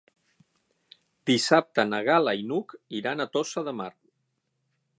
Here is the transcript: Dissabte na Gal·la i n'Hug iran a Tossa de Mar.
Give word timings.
Dissabte 1.31 1.85
na 1.91 1.99
Gal·la 2.07 2.35
i 2.39 2.47
n'Hug 2.53 2.75
iran 3.01 3.21
a 3.21 3.29
Tossa 3.37 3.65
de 3.69 3.75
Mar. 3.83 3.91